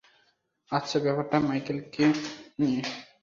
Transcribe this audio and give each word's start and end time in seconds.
আচ্ছা, 0.71 0.97
ব্যাপারটা 0.99 1.37
মাইকেলকে 1.39 2.05
নিয়ে। 2.59 2.81